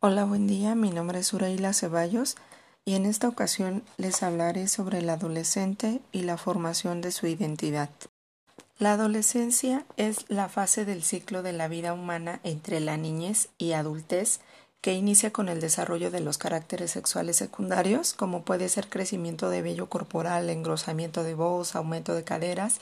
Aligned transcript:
Hola, 0.00 0.24
buen 0.24 0.46
día. 0.46 0.76
Mi 0.76 0.90
nombre 0.90 1.18
es 1.18 1.32
Uraila 1.32 1.72
Ceballos 1.72 2.36
y 2.84 2.94
en 2.94 3.04
esta 3.04 3.26
ocasión 3.26 3.82
les 3.96 4.22
hablaré 4.22 4.68
sobre 4.68 4.98
el 4.98 5.10
adolescente 5.10 6.00
y 6.12 6.22
la 6.22 6.36
formación 6.36 7.00
de 7.00 7.10
su 7.10 7.26
identidad. 7.26 7.90
La 8.78 8.92
adolescencia 8.92 9.84
es 9.96 10.24
la 10.28 10.48
fase 10.48 10.84
del 10.84 11.02
ciclo 11.02 11.42
de 11.42 11.52
la 11.52 11.66
vida 11.66 11.94
humana 11.94 12.38
entre 12.44 12.78
la 12.78 12.96
niñez 12.96 13.48
y 13.58 13.72
adultez 13.72 14.38
que 14.82 14.92
inicia 14.92 15.32
con 15.32 15.48
el 15.48 15.60
desarrollo 15.60 16.12
de 16.12 16.20
los 16.20 16.38
caracteres 16.38 16.92
sexuales 16.92 17.34
secundarios, 17.34 18.14
como 18.14 18.44
puede 18.44 18.68
ser 18.68 18.88
crecimiento 18.88 19.50
de 19.50 19.62
vello 19.62 19.88
corporal, 19.88 20.48
engrosamiento 20.48 21.24
de 21.24 21.34
voz, 21.34 21.74
aumento 21.74 22.14
de 22.14 22.22
caderas, 22.22 22.78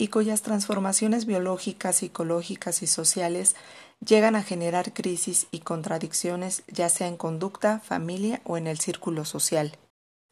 y 0.00 0.08
cuyas 0.08 0.40
transformaciones 0.40 1.26
biológicas, 1.26 1.96
psicológicas 1.96 2.82
y 2.82 2.86
sociales 2.86 3.54
llegan 4.02 4.34
a 4.34 4.42
generar 4.42 4.94
crisis 4.94 5.46
y 5.50 5.58
contradicciones 5.58 6.62
ya 6.68 6.88
sea 6.88 7.06
en 7.06 7.18
conducta, 7.18 7.80
familia 7.80 8.40
o 8.44 8.56
en 8.56 8.66
el 8.66 8.80
círculo 8.80 9.26
social. 9.26 9.76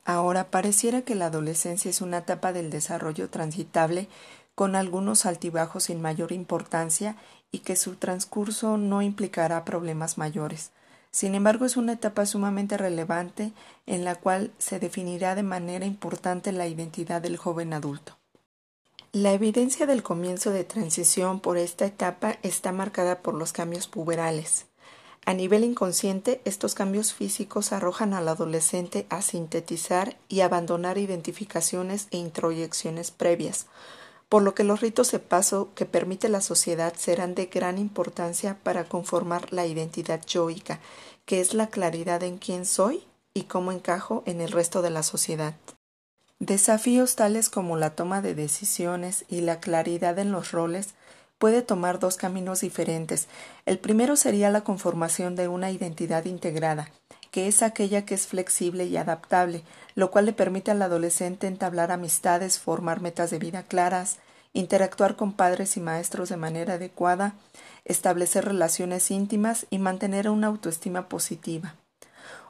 Ahora 0.07 0.51
pareciera 0.51 1.03
que 1.03 1.15
la 1.15 1.27
adolescencia 1.27 1.91
es 1.91 2.01
una 2.01 2.17
etapa 2.17 2.55
del 2.55 2.71
desarrollo 2.71 3.29
transitable 3.29 4.09
con 4.55 4.75
algunos 4.75 5.27
altibajos 5.27 5.85
sin 5.85 6.01
mayor 6.01 6.33
importancia 6.33 7.17
y 7.53 7.59
que 7.59 7.77
su 7.77 7.97
transcurso 7.97 8.79
no 8.79 9.03
implicará 9.03 9.67
problemas 9.67 10.17
mayores. 10.17 10.71
Sin 11.11 11.35
embargo, 11.35 11.67
es 11.67 11.77
una 11.77 11.93
etapa 11.93 12.25
sumamente 12.25 12.79
relevante 12.79 13.53
en 13.85 14.07
la 14.07 14.15
cual 14.15 14.51
se 14.57 14.79
definirá 14.81 15.35
de 15.35 15.43
manera 15.43 15.85
importante 15.85 16.53
la 16.53 16.67
identidad 16.67 17.21
del 17.21 17.37
joven 17.37 17.75
adulto. 17.75 18.17
La 19.21 19.33
evidencia 19.33 19.85
del 19.85 20.05
comienzo 20.05 20.53
de 20.53 20.63
transición 20.63 21.41
por 21.41 21.57
esta 21.57 21.85
etapa 21.85 22.39
está 22.45 22.71
marcada 22.71 23.21
por 23.21 23.35
los 23.35 23.53
cambios 23.53 23.89
puberales. 23.89 24.67
A 25.27 25.35
nivel 25.35 25.65
inconsciente, 25.65 26.41
estos 26.45 26.77
cambios 26.77 27.13
físicos 27.13 27.73
arrojan 27.73 28.15
al 28.15 28.29
adolescente 28.29 29.07
a 29.11 29.21
sintetizar 29.21 30.17
y 30.29 30.43
abandonar 30.43 30.99
identificaciones 30.99 32.07
e 32.13 32.19
introyecciones 32.19 33.11
previas, 33.11 33.67
por 34.29 34.45
lo 34.45 34.55
que 34.55 34.63
los 34.63 34.81
ritos 34.81 35.11
de 35.11 35.19
paso 35.19 35.71
que 35.75 35.85
permite 35.85 36.29
la 36.29 36.41
sociedad 36.41 36.95
serán 36.97 37.35
de 37.35 37.47
gran 37.47 37.79
importancia 37.79 38.57
para 38.63 38.85
conformar 38.85 39.53
la 39.53 39.67
identidad 39.67 40.25
yoica, 40.25 40.79
que 41.25 41.41
es 41.41 41.55
la 41.55 41.67
claridad 41.71 42.23
en 42.23 42.39
quién 42.39 42.65
soy 42.65 43.03
y 43.35 43.45
cómo 43.45 43.73
encajo 43.73 44.23
en 44.27 44.41
el 44.41 44.53
resto 44.53 44.81
de 44.81 44.91
la 44.91 45.03
sociedad. 45.03 45.57
Desafíos 46.41 47.17
tales 47.17 47.51
como 47.51 47.77
la 47.77 47.91
toma 47.91 48.23
de 48.23 48.37
decisiones 48.37 49.25
y 49.29 49.41
la 49.41 49.59
claridad 49.59 50.21
en 50.21 50.31
los 50.31 50.53
roles 50.53 50.95
puede 51.37 51.63
tomar 51.63 51.99
dos 51.99 52.17
caminos 52.17 52.61
diferentes. 52.61 53.27
El 53.67 53.81
primero 53.81 54.15
sería 54.15 54.49
la 54.49 54.61
conformación 54.61 55.35
de 55.35 55.49
una 55.49 55.73
identidad 55.73 56.27
integrada, 56.27 56.91
que 57.33 57.49
es 57.49 57.61
aquella 57.61 58.05
que 58.05 58.15
es 58.15 58.29
flexible 58.29 58.85
y 58.85 58.97
adaptable, 58.97 59.65
lo 59.97 60.13
cual 60.13 60.27
le 60.27 60.33
permite 60.33 60.71
al 60.71 60.81
adolescente 60.81 61.49
entablar 61.49 61.91
amistades, 61.91 62.61
formar 62.61 63.01
metas 63.01 63.31
de 63.31 63.41
vida 63.41 63.65
claras, 63.65 64.19
interactuar 64.53 65.17
con 65.17 65.33
padres 65.33 65.77
y 65.77 65.81
maestros 65.81 66.29
de 66.29 66.37
manera 66.37 66.75
adecuada, 66.75 67.35
establecer 67.85 68.45
relaciones 68.45 69.11
íntimas 69.11 69.67
y 69.71 69.79
mantener 69.79 70.29
una 70.29 70.47
autoestima 70.47 71.09
positiva. 71.09 71.75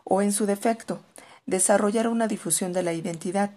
O 0.04 0.20
en 0.20 0.32
su 0.32 0.44
defecto, 0.44 1.00
desarrollar 1.46 2.06
una 2.06 2.28
difusión 2.28 2.74
de 2.74 2.82
la 2.82 2.92
identidad, 2.92 3.50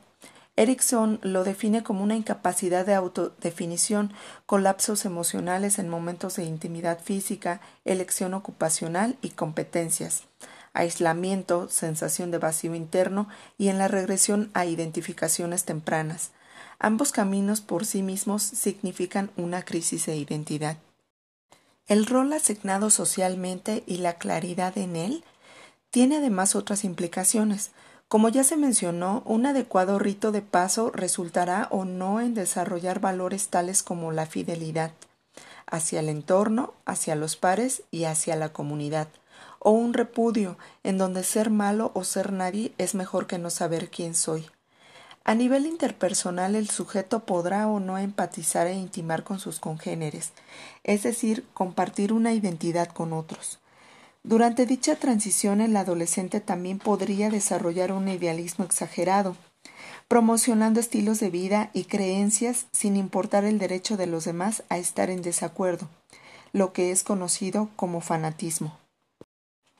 Erickson 0.61 1.19
lo 1.23 1.43
define 1.43 1.81
como 1.81 2.03
una 2.03 2.15
incapacidad 2.15 2.85
de 2.85 2.93
autodefinición, 2.93 4.13
colapsos 4.45 5.05
emocionales 5.05 5.79
en 5.79 5.89
momentos 5.89 6.35
de 6.35 6.43
intimidad 6.43 6.99
física, 6.99 7.61
elección 7.83 8.35
ocupacional 8.35 9.17
y 9.23 9.29
competencias, 9.29 10.25
aislamiento, 10.73 11.67
sensación 11.67 12.29
de 12.29 12.37
vacío 12.37 12.75
interno 12.75 13.27
y 13.57 13.69
en 13.69 13.79
la 13.79 13.87
regresión 13.87 14.51
a 14.53 14.67
identificaciones 14.67 15.65
tempranas. 15.65 16.29
Ambos 16.77 17.11
caminos 17.11 17.61
por 17.61 17.83
sí 17.83 18.03
mismos 18.03 18.43
significan 18.43 19.31
una 19.37 19.65
crisis 19.65 20.05
de 20.05 20.15
identidad. 20.15 20.77
El 21.87 22.05
rol 22.05 22.33
asignado 22.33 22.91
socialmente 22.91 23.83
y 23.87 23.97
la 23.97 24.13
claridad 24.13 24.77
en 24.77 24.95
él 24.95 25.23
tiene 25.89 26.17
además 26.17 26.55
otras 26.55 26.83
implicaciones, 26.83 27.71
como 28.11 28.27
ya 28.27 28.43
se 28.43 28.57
mencionó, 28.57 29.23
un 29.25 29.45
adecuado 29.45 29.97
rito 29.97 30.33
de 30.33 30.41
paso 30.41 30.91
resultará 30.93 31.69
o 31.71 31.85
no 31.85 32.19
en 32.19 32.33
desarrollar 32.33 32.99
valores 32.99 33.47
tales 33.47 33.83
como 33.83 34.11
la 34.11 34.25
fidelidad 34.25 34.91
hacia 35.65 36.01
el 36.01 36.09
entorno, 36.09 36.73
hacia 36.85 37.15
los 37.15 37.37
pares 37.37 37.83
y 37.89 38.03
hacia 38.03 38.35
la 38.35 38.49
comunidad, 38.49 39.07
o 39.59 39.71
un 39.71 39.93
repudio 39.93 40.57
en 40.83 40.97
donde 40.97 41.23
ser 41.23 41.51
malo 41.51 41.91
o 41.93 42.03
ser 42.03 42.33
nadie 42.33 42.73
es 42.77 42.95
mejor 42.95 43.27
que 43.27 43.37
no 43.37 43.49
saber 43.49 43.89
quién 43.89 44.13
soy. 44.13 44.45
A 45.23 45.33
nivel 45.33 45.65
interpersonal 45.65 46.55
el 46.55 46.69
sujeto 46.69 47.21
podrá 47.21 47.69
o 47.69 47.79
no 47.79 47.97
empatizar 47.97 48.67
e 48.67 48.73
intimar 48.73 49.23
con 49.23 49.39
sus 49.39 49.61
congéneres, 49.61 50.33
es 50.83 51.03
decir, 51.03 51.45
compartir 51.53 52.11
una 52.11 52.33
identidad 52.33 52.89
con 52.89 53.13
otros. 53.13 53.60
Durante 54.23 54.67
dicha 54.67 54.95
transición 54.95 55.61
el 55.61 55.75
adolescente 55.75 56.41
también 56.41 56.77
podría 56.77 57.29
desarrollar 57.29 57.91
un 57.91 58.07
idealismo 58.07 58.63
exagerado, 58.63 59.35
promocionando 60.07 60.79
estilos 60.79 61.19
de 61.19 61.29
vida 61.29 61.71
y 61.73 61.85
creencias 61.85 62.67
sin 62.71 62.97
importar 62.97 63.45
el 63.45 63.57
derecho 63.57 63.97
de 63.97 64.07
los 64.07 64.25
demás 64.25 64.63
a 64.69 64.77
estar 64.77 65.09
en 65.09 65.23
desacuerdo, 65.23 65.89
lo 66.53 66.71
que 66.71 66.91
es 66.91 67.03
conocido 67.03 67.69
como 67.75 67.99
fanatismo. 67.99 68.80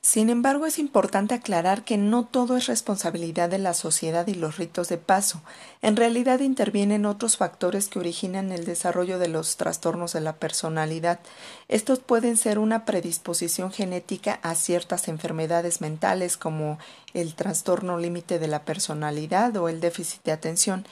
Sin 0.04 0.32
embargo, 0.32 0.66
es 0.66 0.80
importante 0.80 1.36
aclarar 1.36 1.84
que 1.84 1.96
no 1.96 2.26
todo 2.26 2.58
es 2.58 2.66
responsabilidad 2.66 3.50
de 3.50 3.60
la 3.60 3.76
sociedad 3.76 4.26
y 4.26 4.34
los 4.34 4.58
ritos 4.58 4.90
de 4.90 4.98
paso. 4.98 5.44
En 5.84 5.96
realidad 5.96 6.40
intervienen 6.40 7.06
otros 7.06 7.38
factores 7.38 7.88
que 7.88 8.00
originan 8.00 8.52
el 8.52 8.66
desarrollo 8.66 9.20
de 9.20 9.28
los 9.28 9.58
trastornos 9.58 10.14
de 10.14 10.22
la 10.22 10.38
personalidad. 10.38 11.20
Estos 11.68 12.00
pueden 12.00 12.36
ser 12.36 12.58
una 12.58 12.84
predisposición 12.84 13.72
genética 13.72 14.40
a 14.42 14.56
ciertas 14.56 15.08
enfermedades 15.08 15.82
mentales 15.82 16.36
como 16.36 16.80
el 17.14 17.36
trastorno 17.36 18.00
límite 18.00 18.40
de 18.40 18.48
la 18.48 18.66
personalidad 18.66 19.56
o 19.58 19.70
el 19.70 19.82
déficit 19.82 20.24
de 20.24 20.32
atención, 20.32 20.84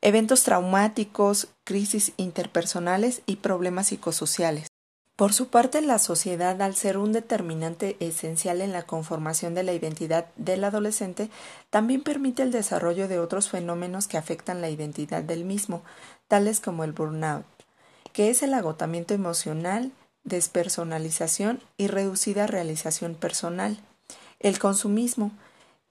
eventos 0.00 0.44
traumáticos, 0.44 1.48
crisis 1.64 2.12
interpersonales 2.18 3.22
y 3.26 3.36
problemas 3.36 3.88
psicosociales. 3.88 4.73
Por 5.16 5.32
su 5.32 5.46
parte, 5.46 5.80
la 5.80 6.00
sociedad, 6.00 6.60
al 6.60 6.74
ser 6.74 6.98
un 6.98 7.12
determinante 7.12 7.96
esencial 8.00 8.60
en 8.60 8.72
la 8.72 8.82
conformación 8.82 9.54
de 9.54 9.62
la 9.62 9.72
identidad 9.72 10.26
del 10.34 10.64
adolescente, 10.64 11.30
también 11.70 12.02
permite 12.02 12.42
el 12.42 12.50
desarrollo 12.50 13.06
de 13.06 13.20
otros 13.20 13.48
fenómenos 13.48 14.08
que 14.08 14.18
afectan 14.18 14.60
la 14.60 14.70
identidad 14.70 15.22
del 15.22 15.44
mismo, 15.44 15.82
tales 16.26 16.58
como 16.58 16.82
el 16.82 16.90
burnout, 16.90 17.44
que 18.12 18.28
es 18.28 18.42
el 18.42 18.54
agotamiento 18.54 19.14
emocional, 19.14 19.92
despersonalización 20.24 21.62
y 21.76 21.86
reducida 21.86 22.48
realización 22.48 23.14
personal, 23.14 23.78
el 24.40 24.58
consumismo, 24.58 25.30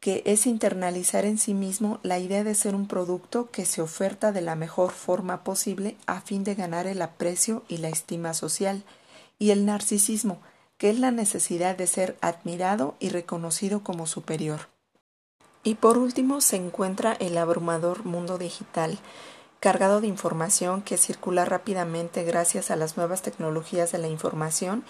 que 0.01 0.21
es 0.25 0.45
internalizar 0.47 1.23
en 1.23 1.37
sí 1.37 1.53
mismo 1.53 2.01
la 2.03 2.19
idea 2.19 2.43
de 2.43 2.55
ser 2.55 2.75
un 2.75 2.89
producto 2.89 3.49
que 3.51 3.65
se 3.65 3.81
oferta 3.81 4.33
de 4.33 4.41
la 4.41 4.55
mejor 4.55 4.91
forma 4.91 5.45
posible 5.45 5.95
a 6.07 6.19
fin 6.19 6.43
de 6.43 6.55
ganar 6.55 6.87
el 6.87 7.01
aprecio 7.01 7.63
y 7.69 7.77
la 7.77 7.87
estima 7.87 8.33
social, 8.33 8.83
y 9.39 9.51
el 9.51 9.65
narcisismo, 9.65 10.39
que 10.77 10.89
es 10.89 10.99
la 10.99 11.11
necesidad 11.11 11.77
de 11.77 11.87
ser 11.87 12.17
admirado 12.21 12.95
y 12.99 13.09
reconocido 13.09 13.83
como 13.83 14.07
superior. 14.07 14.69
Y 15.63 15.75
por 15.75 15.97
último 15.97 16.41
se 16.41 16.57
encuentra 16.57 17.13
el 17.13 17.37
abrumador 17.37 18.03
mundo 18.03 18.37
digital, 18.37 18.99
cargado 19.61 20.01
de 20.01 20.07
información 20.07 20.81
que 20.81 20.97
circula 20.97 21.45
rápidamente 21.45 22.23
gracias 22.23 22.69
a 22.69 22.75
las 22.75 22.97
nuevas 22.97 23.21
tecnologías 23.21 23.93
de 23.93 23.97
la 23.97 24.09
información 24.09 24.83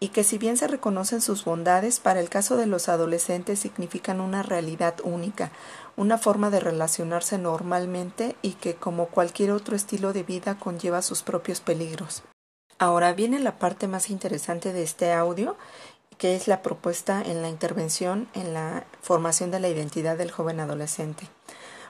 y 0.00 0.08
que 0.08 0.22
si 0.22 0.36
bien 0.36 0.58
se 0.58 0.68
reconocen 0.68 1.22
sus 1.22 1.46
bondades, 1.46 1.98
para 1.98 2.20
el 2.20 2.28
caso 2.28 2.58
de 2.58 2.66
los 2.66 2.90
adolescentes 2.90 3.58
significan 3.58 4.20
una 4.20 4.42
realidad 4.42 4.96
única, 5.02 5.50
una 5.96 6.18
forma 6.18 6.50
de 6.50 6.60
relacionarse 6.60 7.38
normalmente 7.38 8.36
y 8.42 8.52
que 8.52 8.74
como 8.74 9.06
cualquier 9.06 9.50
otro 9.50 9.74
estilo 9.74 10.12
de 10.12 10.24
vida 10.24 10.58
conlleva 10.58 11.00
sus 11.00 11.22
propios 11.22 11.60
peligros. 11.60 12.22
Ahora 12.78 13.12
viene 13.12 13.40
la 13.40 13.58
parte 13.58 13.88
más 13.88 14.08
interesante 14.08 14.72
de 14.72 14.84
este 14.84 15.12
audio, 15.12 15.56
que 16.16 16.36
es 16.36 16.46
la 16.46 16.62
propuesta 16.62 17.22
en 17.22 17.42
la 17.42 17.48
intervención 17.48 18.28
en 18.34 18.54
la 18.54 18.84
formación 19.02 19.50
de 19.50 19.60
la 19.60 19.68
identidad 19.68 20.16
del 20.16 20.30
joven 20.30 20.60
adolescente. 20.60 21.28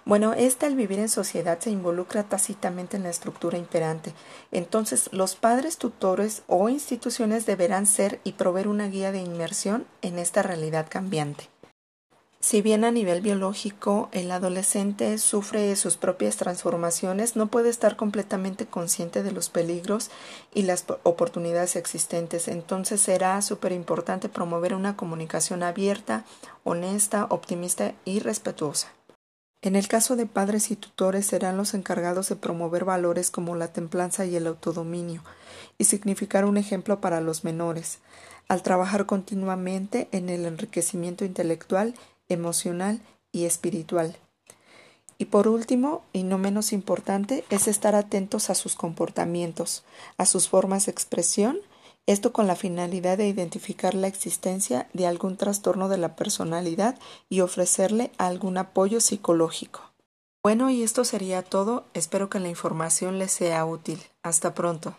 Bueno, 0.06 0.32
esta 0.32 0.67
al 0.67 0.75
vivir 0.75 0.99
en 1.00 1.11
sociedad 1.11 1.58
se 1.61 1.70
involucra 1.70 2.23
tácitamente 2.23 2.96
en 2.96 3.02
la 3.02 3.11
estructura 3.11 3.58
imperante. 3.58 4.14
Entonces, 4.52 5.11
los 5.12 5.37
padres, 5.37 5.76
tutores 5.76 6.43
o 6.46 6.70
instituciones 6.70 7.44
deberán 7.44 7.87
ser 7.87 8.19
y 8.25 8.32
proveer 8.32 8.69
una 8.69 8.88
guía 8.88 9.12
de 9.12 9.20
inmersión 9.20 9.87
en 10.00 10.19
esta 10.19 10.43
realidad 10.43 10.87
cambiante. 10.88 11.50
Si 12.49 12.62
bien 12.62 12.85
a 12.85 12.91
nivel 12.91 13.21
biológico 13.21 14.09
el 14.11 14.31
adolescente 14.31 15.19
sufre 15.19 15.77
sus 15.77 15.99
propias 15.99 16.39
transformaciones, 16.39 17.37
no 17.37 17.49
puede 17.49 17.69
estar 17.69 17.97
completamente 17.97 18.65
consciente 18.65 19.23
de 19.23 19.33
los 19.33 19.50
peligros 19.50 20.11
y 20.55 20.62
las 20.62 20.87
oportunidades 21.03 21.77
existentes. 21.77 22.49
Entonces 22.49 23.03
será 23.03 23.43
súper 23.43 23.73
importante 23.73 24.31
promover 24.31 24.75
una 24.75 24.97
comunicación 24.97 25.62
abierta, 25.62 26.25
honesta, 26.65 27.27
optimista 27.29 27.93
y 28.06 28.21
respetuosa. 28.21 28.89
En 29.61 29.77
el 29.77 29.87
caso 29.87 30.17
de 30.17 30.25
padres 30.25 30.71
y 30.71 30.77
tutores 30.77 31.27
serán 31.27 31.59
los 31.59 31.75
encargados 31.75 32.31
de 32.31 32.37
promover 32.37 32.87
valores 32.87 33.31
como 33.31 33.56
la 33.56 33.75
templanza 33.75 34.25
y 34.25 34.37
el 34.37 34.47
autodominio, 34.47 35.23
y 35.77 35.85
significar 35.85 36.47
un 36.47 36.56
ejemplo 36.56 36.99
para 36.99 37.21
los 37.21 37.44
menores, 37.44 37.99
al 38.49 38.62
trabajar 38.62 39.05
continuamente 39.05 40.09
en 40.12 40.31
el 40.31 40.47
enriquecimiento 40.47 41.27
intelectual 41.27 41.94
emocional 42.29 43.01
y 43.33 43.45
espiritual. 43.45 44.17
Y 45.19 45.27
por 45.27 45.49
último, 45.49 46.03
y 46.13 46.23
no 46.23 46.39
menos 46.39 46.73
importante, 46.73 47.45
es 47.51 47.67
estar 47.67 47.95
atentos 47.97 48.51
a 48.51 48.55
sus 48.55 48.77
comportamientos, 48.77 49.85
a 50.17 50.27
sus 50.27 50.49
formas 50.49 50.87
de 50.87 50.93
expresión, 50.93 51.59
esto 52.07 52.33
con 52.33 52.47
la 52.47 52.57
finalidad 52.57 53.19
de 53.19 53.29
identificar 53.29 53.95
la 53.95 54.07
existencia 54.07 54.89
de 54.95 55.07
algún 55.07 55.37
trastorno 55.37 55.89
de 55.89 55.99
la 55.99 56.17
personalidad 56.17 56.99
y 57.29 57.41
ofrecerle 57.41 58.13
algún 58.17 58.57
apoyo 58.57 59.01
psicológico. 59.01 59.83
Bueno, 60.43 60.71
y 60.71 60.83
esto 60.83 61.05
sería 61.05 61.43
todo. 61.43 61.85
Espero 61.93 62.31
que 62.31 62.41
la 62.41 62.49
información 62.49 63.19
les 63.19 63.33
sea 63.33 63.67
útil. 63.67 64.01
Hasta 64.23 64.55
pronto. 64.55 64.97